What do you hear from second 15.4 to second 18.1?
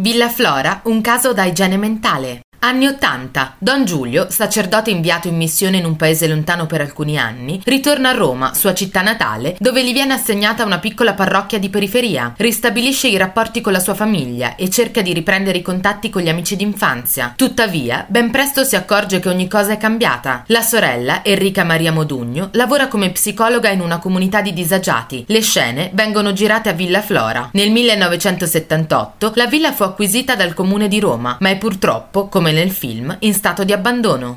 i contatti con gli amici d'infanzia. Tuttavia,